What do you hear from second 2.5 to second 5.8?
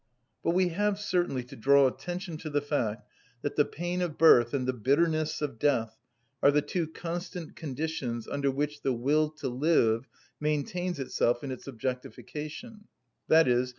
fact that the pain of birth and the bitterness of